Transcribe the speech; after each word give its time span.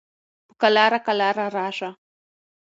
په 0.47 0.53
قلاره 0.61 0.99
قلاره 1.07 1.45
راشه 1.57 1.89